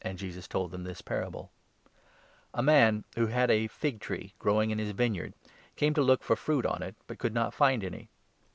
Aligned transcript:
And 0.00 0.16
Jesus 0.16 0.48
told 0.48 0.70
them 0.70 0.84
this 0.84 1.02
parable— 1.02 1.52
6 1.84 1.92
Th 1.92 1.94
"A 2.54 2.62
man, 2.62 3.04
who 3.14 3.26
had 3.26 3.50
a 3.50 3.66
fig 3.66 4.00
tree 4.00 4.32
growing 4.38 4.70
in 4.70 4.78
his 4.78 4.94
barren 4.94 5.12
vineyard, 5.12 5.34
came 5.76 5.92
to 5.92 6.02
look 6.02 6.22
for 6.24 6.34
fruit 6.34 6.64
on 6.64 6.82
it, 6.82 6.96
but 7.06 7.16
r\f 7.20 7.20
Tree, 7.20 7.28
could 7.28 7.34
not 7.34 7.52
find 7.52 7.84
any. 7.84 8.08